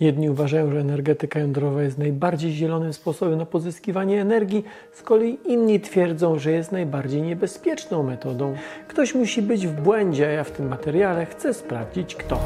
[0.00, 5.80] Jedni uważają, że energetyka jądrowa jest najbardziej zielonym sposobem na pozyskiwanie energii, z kolei inni
[5.80, 8.54] twierdzą, że jest najbardziej niebezpieczną metodą.
[8.88, 12.40] Ktoś musi być w błędzie, a ja w tym materiale chcę sprawdzić kto.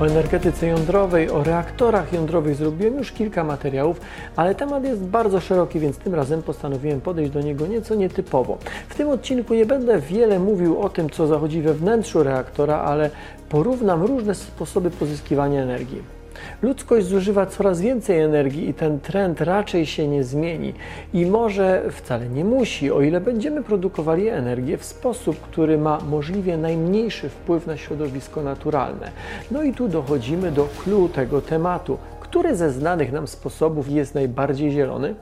[0.00, 4.00] O energetyce jądrowej, o reaktorach jądrowych zrobiłem już kilka materiałów,
[4.36, 8.58] ale temat jest bardzo szeroki, więc tym razem postanowiłem podejść do niego nieco nietypowo.
[8.88, 13.10] W tym odcinku nie będę wiele mówił o tym, co zachodzi we wnętrzu reaktora, ale
[13.48, 16.13] porównam różne sposoby pozyskiwania energii.
[16.62, 20.74] Ludzkość zużywa coraz więcej energii i ten trend raczej się nie zmieni.
[21.14, 26.56] I może wcale nie musi, o ile będziemy produkowali energię w sposób, który ma możliwie
[26.56, 29.10] najmniejszy wpływ na środowisko naturalne.
[29.50, 31.98] No i tu dochodzimy do clou tego tematu.
[32.20, 35.14] Który ze znanych nam sposobów jest najbardziej zielony?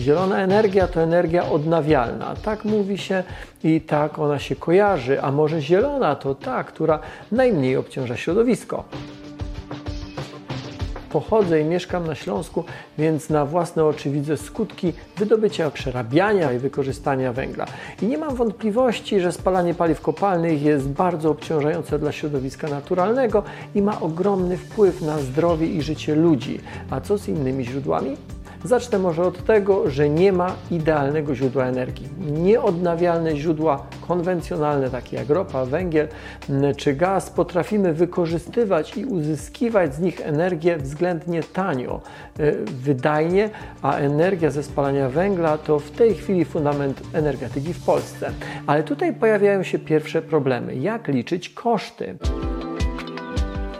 [0.00, 2.34] Zielona energia to energia odnawialna.
[2.42, 3.22] Tak mówi się
[3.64, 5.22] i tak ona się kojarzy.
[5.22, 6.98] A może zielona to ta, która
[7.32, 8.84] najmniej obciąża środowisko.
[11.10, 12.64] Pochodzę i mieszkam na Śląsku,
[12.98, 17.66] więc na własne oczy widzę skutki wydobycia, przerabiania i wykorzystania węgla.
[18.02, 23.42] I nie mam wątpliwości, że spalanie paliw kopalnych jest bardzo obciążające dla środowiska naturalnego
[23.74, 26.60] i ma ogromny wpływ na zdrowie i życie ludzi.
[26.90, 28.16] A co z innymi źródłami?
[28.64, 32.08] Zacznę może od tego, że nie ma idealnego źródła energii.
[32.18, 36.08] Nieodnawialne źródła konwencjonalne, takie jak ropa, węgiel
[36.76, 42.00] czy gaz, potrafimy wykorzystywać i uzyskiwać z nich energię względnie tanio,
[42.38, 43.50] e, wydajnie,
[43.82, 48.30] a energia ze spalania węgla to w tej chwili fundament energetyki w Polsce.
[48.66, 50.76] Ale tutaj pojawiają się pierwsze problemy.
[50.76, 52.18] Jak liczyć koszty?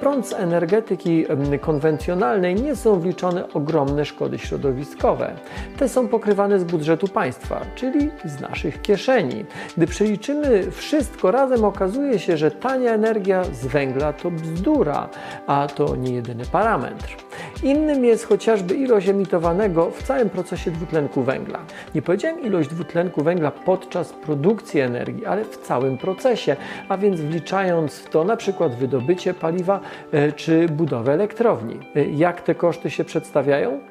[0.00, 1.26] Prąd z energetyki
[1.60, 5.32] konwencjonalnej nie są wliczone ogromne szkody środowiskowe.
[5.78, 9.44] Te są pokrywane z budżetu państwa, czyli z naszych kieszeni.
[9.76, 15.08] Gdy przeliczymy wszystko razem, okazuje się, że tania energia z węgla to bzdura,
[15.46, 17.16] a to nie jedyny parametr.
[17.62, 21.58] Innym jest chociażby ilość emitowanego w całym procesie dwutlenku węgla.
[21.94, 26.56] Nie powiedziałem ilość dwutlenku węgla podczas produkcji energii, ale w całym procesie,
[26.88, 29.80] a więc wliczając w to na przykład wydobycie paliwa
[30.12, 31.78] e, czy budowę elektrowni.
[31.96, 33.89] E, jak te koszty się przedstawiają?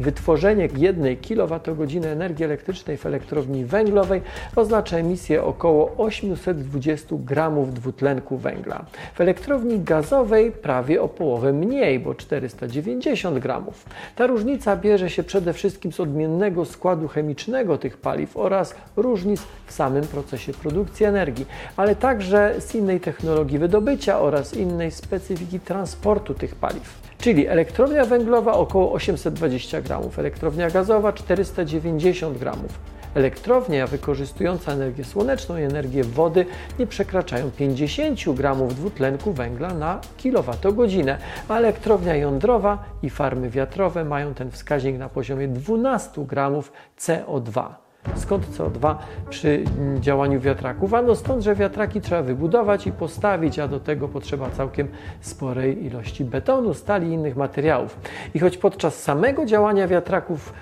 [0.00, 4.22] Wytworzenie jednej kWh energii elektrycznej w elektrowni węglowej
[4.56, 8.84] oznacza emisję około 820 gramów dwutlenku węgla.
[9.14, 13.84] W elektrowni gazowej prawie o połowę mniej, bo 490 gramów.
[14.16, 19.72] Ta różnica bierze się przede wszystkim z odmiennego składu chemicznego tych paliw oraz różnic w
[19.72, 21.46] samym procesie produkcji energii,
[21.76, 27.09] ale także z innej technologii wydobycia oraz innej specyfiki transportu tych paliw.
[27.20, 32.78] Czyli elektrownia węglowa około 820 gramów, elektrownia gazowa 490 gramów.
[33.14, 36.46] Elektrownia wykorzystująca energię słoneczną i energię wody
[36.78, 44.34] nie przekraczają 50 gramów dwutlenku węgla na kilowatogodzinę, a elektrownia jądrowa i farmy wiatrowe mają
[44.34, 47.74] ten wskaźnik na poziomie 12 gramów CO2.
[48.16, 48.94] Skąd CO2
[49.30, 49.64] przy
[50.00, 50.94] działaniu wiatraków?
[50.94, 54.88] Ano stąd, że wiatraki trzeba wybudować i postawić, a do tego potrzeba całkiem
[55.20, 57.98] sporej ilości betonu, stali i innych materiałów.
[58.34, 60.52] I choć podczas samego działania wiatraków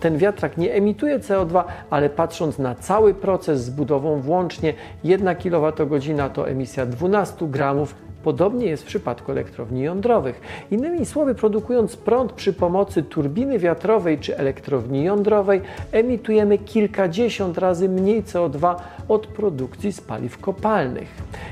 [0.00, 6.32] ten wiatrak nie emituje CO2, ale patrząc na cały proces z budową włącznie, 1 kWh
[6.32, 7.94] to emisja 12 gramów
[8.24, 10.40] Podobnie jest w przypadku elektrowni jądrowych.
[10.70, 15.60] Innymi słowy, produkując prąd przy pomocy turbiny wiatrowej czy elektrowni jądrowej,
[15.92, 18.74] emitujemy kilkadziesiąt razy mniej CO2
[19.08, 21.08] od produkcji z paliw kopalnych.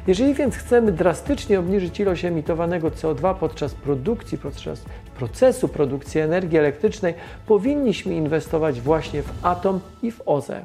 [0.06, 4.82] Jeżeli więc chcemy drastycznie obniżyć ilość emitowanego CO2 podczas produkcji, podczas
[5.18, 7.14] procesu produkcji energii elektrycznej,
[7.46, 10.64] powinniśmy inwestować właśnie w atom i w OZE.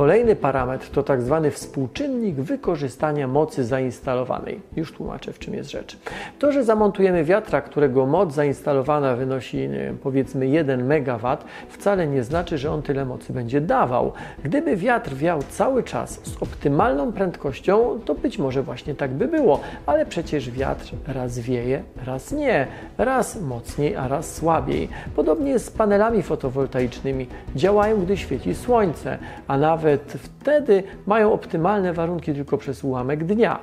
[0.00, 4.60] Kolejny parametr to tak zwany współczynnik wykorzystania mocy zainstalowanej.
[4.76, 5.98] Już tłumaczę, w czym jest rzecz.
[6.38, 11.36] To, że zamontujemy wiatra, którego moc zainstalowana wynosi wiem, powiedzmy 1 MW,
[11.68, 14.12] wcale nie znaczy, że on tyle mocy będzie dawał.
[14.44, 19.60] Gdyby wiatr wiał cały czas z optymalną prędkością, to być może właśnie tak by było,
[19.86, 22.66] ale przecież wiatr raz wieje, raz nie,
[22.98, 24.88] raz mocniej, a raz słabiej.
[25.16, 27.26] Podobnie jest z panelami fotowoltaicznymi.
[27.56, 29.18] Działają, gdy świeci słońce,
[29.48, 33.58] a nawet nawet wtedy mają optymalne warunki tylko przez ułamek dnia.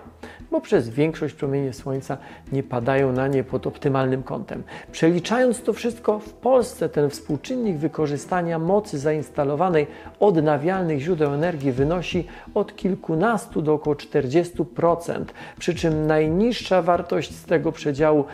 [0.51, 2.17] Bo przez większość promienie słońca
[2.51, 4.63] nie padają na nie pod optymalnym kątem.
[4.91, 9.87] Przeliczając to wszystko, w Polsce ten współczynnik wykorzystania mocy zainstalowanej
[10.19, 15.25] odnawialnych źródeł energii wynosi od kilkunastu do około 40%,
[15.59, 18.25] przy czym najniższa wartość z tego przedziału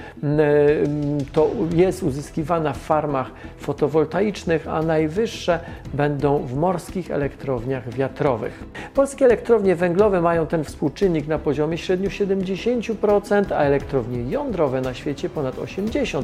[1.33, 5.59] to jest uzyskiwana w farmach fotowoltaicznych, a najwyższe
[5.93, 8.63] będą w morskich elektrowniach wiatrowych.
[8.93, 15.29] Polskie elektrownie węglowe mają ten współczynnik na poziomie średnio 70%, a elektrownie jądrowe na świecie
[15.29, 16.23] ponad 80%.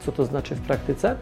[0.00, 1.16] Co to znaczy w praktyce?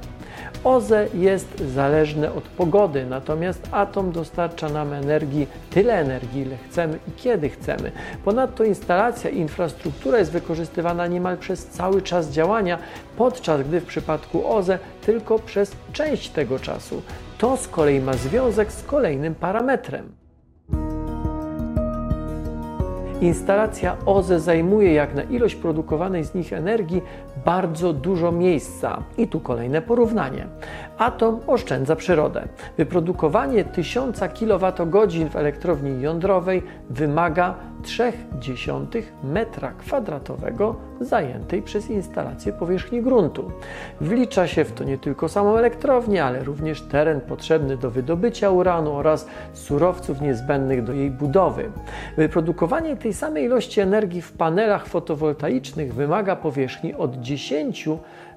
[0.64, 7.12] OZE jest zależne od pogody, natomiast atom dostarcza nam energii, tyle energii, ile chcemy i
[7.12, 7.92] kiedy chcemy.
[8.24, 12.78] Ponadto instalacja i infrastruktura jest wykorzystywana niemal przez cały czas działania,
[13.16, 17.02] podczas gdy w przypadku OZE tylko przez część tego czasu.
[17.38, 20.19] To z kolei ma związek z kolejnym parametrem.
[23.20, 27.02] Instalacja OZE zajmuje jak na ilość produkowanej z nich energii
[27.44, 29.02] bardzo dużo miejsca.
[29.18, 30.46] I tu kolejne porównanie.
[31.00, 32.48] Atom oszczędza przyrodę.
[32.76, 43.50] Wyprodukowanie 1000 kWh w elektrowni jądrowej wymaga 0,3 metra kwadratowego zajętej przez instalację powierzchni gruntu.
[44.00, 48.92] Wlicza się w to nie tylko samą elektrownię, ale również teren potrzebny do wydobycia uranu
[48.92, 51.70] oraz surowców niezbędnych do jej budowy.
[52.16, 57.88] Wyprodukowanie tej samej ilości energii w panelach fotowoltaicznych wymaga powierzchni od 10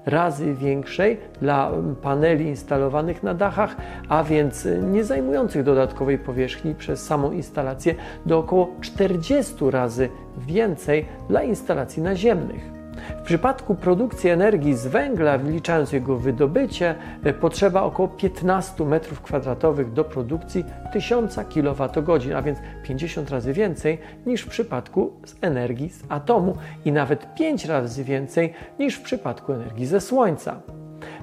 [0.06, 1.70] razy większej dla
[2.02, 3.76] paneli instalowanych na dachach,
[4.08, 7.94] a więc nie zajmujących dodatkowej powierzchni przez samą instalację
[8.26, 10.08] do około 40 razy
[10.38, 12.74] więcej dla instalacji naziemnych.
[13.18, 20.04] W przypadku produkcji energii z węgla, wliczając jego wydobycie, e, potrzeba około 15 m2 do
[20.04, 26.56] produkcji 1000 kWh, a więc 50 razy więcej niż w przypadku z energii z atomu
[26.84, 30.60] i nawet 5 razy więcej niż w przypadku energii ze słońca.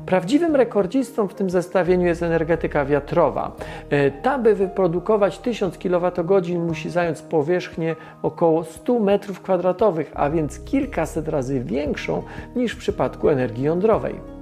[0.06, 3.56] Prawdziwym rekordzistą w tym zestawieniu jest energetyka wiatrowa.
[3.90, 11.28] E, ta, by wyprodukować 1000 kWh, musi zająć powierzchnię około 100 m2, a więc kilkaset
[11.28, 12.24] razy większą
[12.56, 14.41] niż w przypadku energii jądrowej.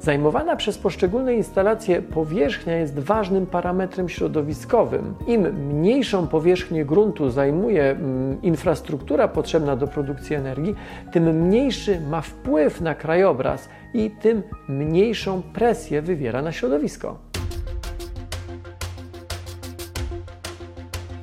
[0.00, 5.14] Zajmowana przez poszczególne instalacje powierzchnia jest ważnym parametrem środowiskowym.
[5.26, 10.74] Im mniejszą powierzchnię gruntu zajmuje mm, infrastruktura potrzebna do produkcji energii,
[11.12, 17.28] tym mniejszy ma wpływ na krajobraz i tym mniejszą presję wywiera na środowisko.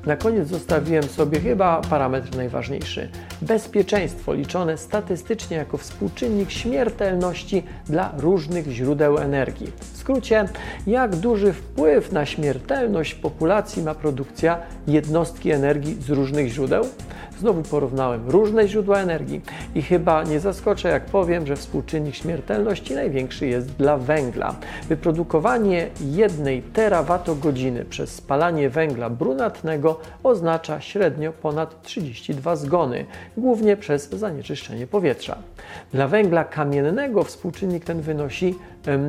[0.06, 3.08] Na koniec zostawiłem sobie chyba parametr najważniejszy.
[3.42, 9.72] Bezpieczeństwo liczone statystycznie jako współczynnik śmiertelności dla różnych źródeł energii.
[9.80, 10.48] W skrócie,
[10.86, 16.84] jak duży wpływ na śmiertelność populacji ma produkcja jednostki energii z różnych źródeł?
[17.38, 19.40] Znowu porównałem różne źródła energii
[19.74, 24.54] i chyba nie zaskoczę, jak powiem, że współczynnik śmiertelności największy jest dla węgla.
[24.88, 33.06] Wyprodukowanie jednej terawatogodziny przez spalanie węgla brunatnego oznacza średnio ponad 32 zgony,
[33.36, 35.38] głównie przez zanieczyszczenie powietrza.
[35.92, 38.54] Dla węgla kamiennego współczynnik ten wynosi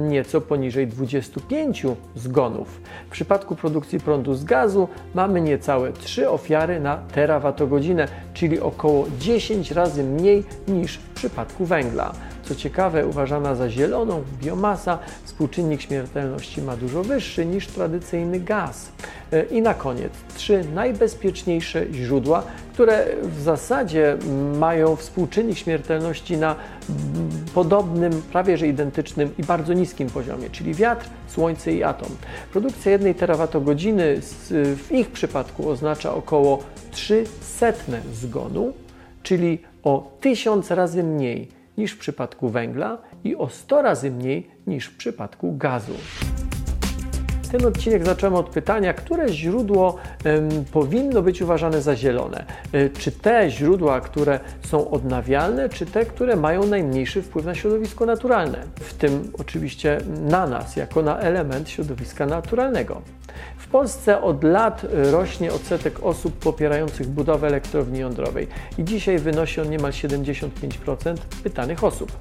[0.09, 1.85] nieco poniżej 25
[2.15, 2.81] zgonów.
[3.07, 9.71] W przypadku produkcji prądu z gazu mamy niecałe 3 ofiary na terawatogodzinę, czyli około 10
[9.71, 12.13] razy mniej niż w przypadku węgla.
[12.47, 18.91] Co ciekawe, uważana za zieloną biomasa, współczynnik śmiertelności ma dużo wyższy niż tradycyjny gaz.
[19.31, 24.17] E, I na koniec trzy najbezpieczniejsze źródła, które w zasadzie
[24.59, 26.55] mają współczynnik śmiertelności na
[27.53, 32.09] podobnym, prawie że identycznym i bardzo niskim poziomie, czyli wiatr, słońce i atom.
[32.51, 34.19] Produkcja jednej terawatogodziny
[34.51, 37.73] w ich przypadku oznacza około 300
[38.13, 38.73] zgonu,
[39.23, 44.85] czyli o 1000 razy mniej niż w przypadku węgla i o 100 razy mniej niż
[44.85, 45.93] w przypadku gazu.
[47.51, 49.97] Ten odcinek zacząłem od pytania, które źródło
[50.71, 52.45] powinno być uważane za zielone.
[52.71, 58.05] E, czy te źródła, które są odnawialne, czy te, które mają najmniejszy wpływ na środowisko
[58.05, 58.63] naturalne?
[58.75, 63.01] W tym oczywiście na nas, jako na element środowiska naturalnego.
[63.57, 69.69] W Polsce od lat rośnie odsetek osób popierających budowę elektrowni jądrowej i dzisiaj wynosi on
[69.69, 72.11] niemal 75% pytanych osób.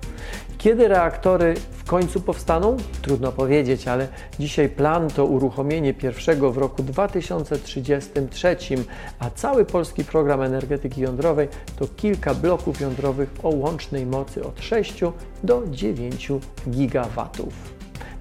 [0.67, 2.77] Kiedy reaktory w końcu powstaną?
[3.03, 4.09] Trudno powiedzieć, ale
[4.39, 8.57] dzisiaj plan to uruchomienie pierwszego w roku 2033,
[9.19, 15.01] a cały polski program energetyki jądrowej to kilka bloków jądrowych o łącznej mocy od 6
[15.43, 16.33] do 9
[16.71, 17.76] gigawatów.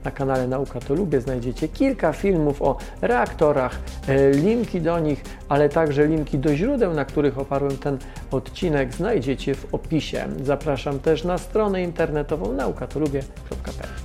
[0.05, 5.69] Na kanale Nauka to Lubię znajdziecie kilka filmów o reaktorach, e, linki do nich, ale
[5.69, 7.97] także linki do źródeł, na których oparłem ten
[8.31, 10.27] odcinek znajdziecie w opisie.
[10.43, 14.04] Zapraszam też na stronę internetową naukatolubię.pl